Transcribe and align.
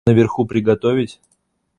Наверху 0.07 0.47
приготовить? 0.47 1.21